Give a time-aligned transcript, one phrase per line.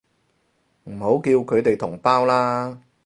[0.85, 2.81] 唔好叫佢哋同胞啦